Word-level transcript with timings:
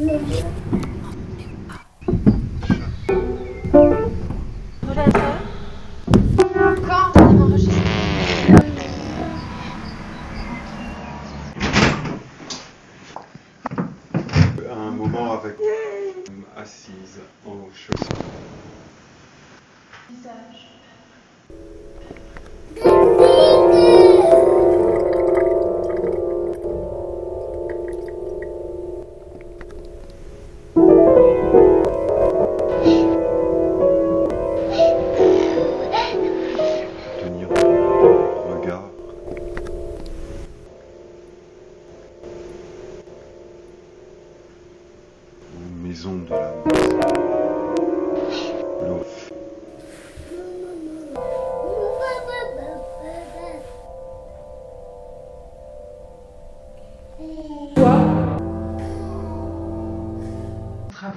Un 0.00 0.04
moment 14.92 15.32
avec 15.32 15.56
assise 16.56 17.18
en 17.44 17.68
chaussures. 17.74 18.06
Visage. 20.08 20.68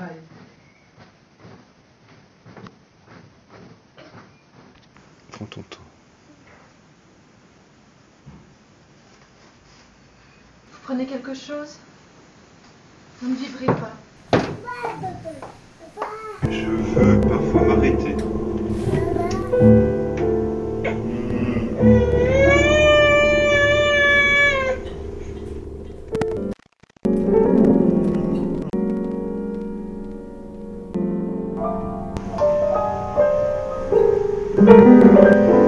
Travail. 0.00 0.16
Prends 5.32 5.44
ton 5.44 5.60
temps. 5.62 5.78
Vous 10.72 10.78
prenez 10.84 11.06
quelque 11.06 11.34
chose? 11.34 11.76
Vous 13.20 13.28
ne 13.28 13.34
vibrez 13.34 13.66
pas. 13.66 13.92
Je 16.44 16.66
veux 16.66 17.20
parfois 17.20 17.39
Música 34.60 35.59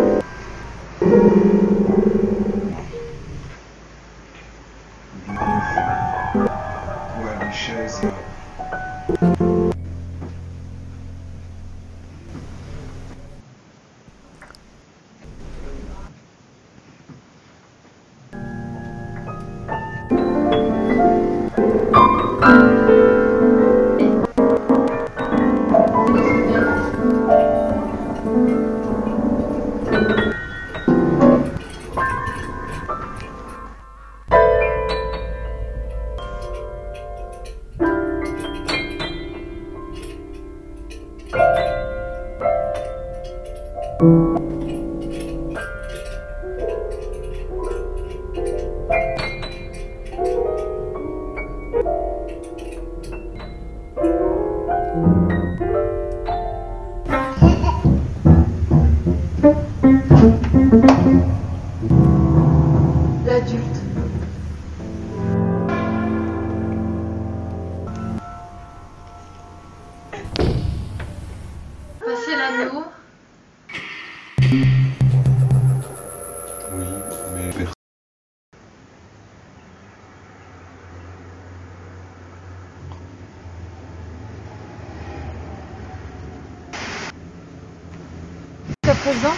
présent. 89.03 89.35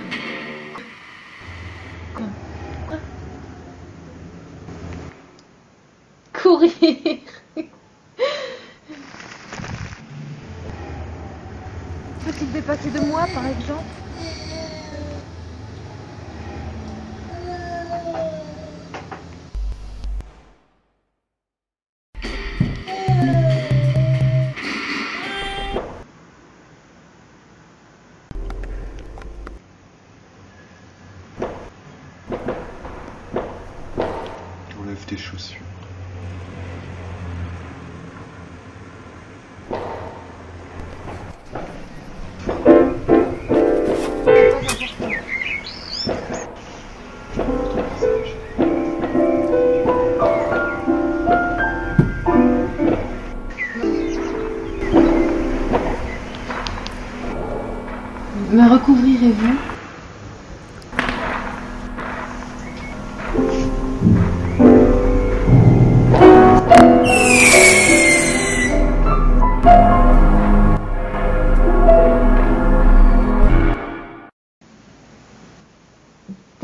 Quoi 2.85 2.99
Courir. 6.31 7.19
Faut-il 12.19 12.51
dépasser 12.51 12.91
de 12.91 12.99
moi, 12.99 13.25
par 13.33 13.47
exemple 13.47 13.97
Enlève 34.97 35.05
tes 35.05 35.17
chaussures. 35.17 35.61
Me 58.49 58.71
recouvrirez-vous 58.71 59.76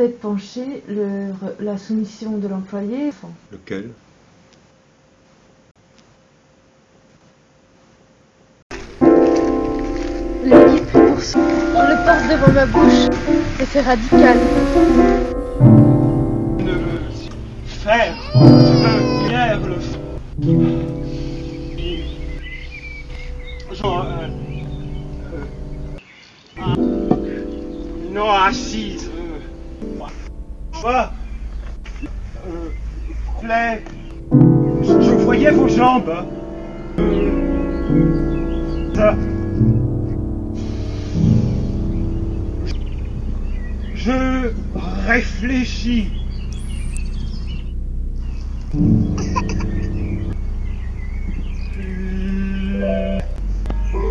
Tête 0.04 0.20
penchée, 0.20 0.84
le- 0.90 1.32
la 1.62 1.78
soumission 1.78 2.38
de 2.38 2.50
l'employé. 2.50 3.12
Lequel? 3.54 3.92
Le 10.44 10.50
guide 10.50 10.86
pris 10.88 11.00
pour 11.08 11.22
son. 11.22 11.40
Je 11.40 11.90
le 11.90 11.96
porte 12.04 12.28
devant 12.30 12.52
ma 12.52 12.66
bouche. 12.66 13.08
Effet 13.62 13.80
radical. 13.80 14.40
ne 16.60 16.72
veux 16.74 17.00
faire, 17.66 18.14
je 18.34 19.30
bien 19.30 19.58
le. 19.58 19.78
Genre, 23.74 24.06
euh, 24.06 24.28
euh, 25.34 25.46
ah, 26.60 26.76
non, 28.12 28.30
assise. 28.30 28.93
Euh. 30.86 31.06
Je, 34.82 35.12
voyais 35.24 35.52
vos 35.52 35.68
jambes. 35.68 36.14
Euh, 37.00 38.92
ça. 38.94 39.16
Je 43.96 44.52
réfléchis. 45.08 46.12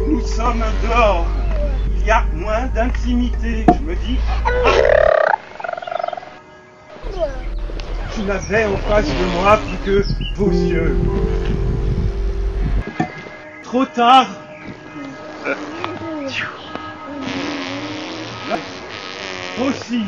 Nous 0.09 0.21
sommes 0.23 0.65
dehors. 0.83 1.27
Il 2.01 2.07
y 2.07 2.11
a 2.11 2.25
moins 2.35 2.67
d'intimité. 2.75 3.67
Je 3.69 3.83
me 3.85 3.95
dis. 3.95 4.19
Je 8.17 8.23
n'avais 8.23 8.65
en 8.67 8.77
face 8.77 9.07
de 9.07 9.25
moi 9.41 9.59
plus 9.85 10.03
que 10.03 10.05
vos 10.37 10.51
yeux. 10.51 10.97
Trop 13.63 13.85
tard. 13.87 14.27
Aussi. 19.61 20.03